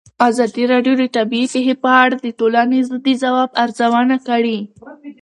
ازادي 0.27 0.63
راډیو 0.73 0.93
د 1.01 1.03
طبیعي 1.17 1.47
پېښې 1.53 1.75
په 1.83 1.91
اړه 2.03 2.15
د 2.25 2.27
ټولنې 2.39 2.79
د 3.05 3.07
ځواب 3.21 3.49
ارزونه 3.63 4.15
کړې. 4.27 4.59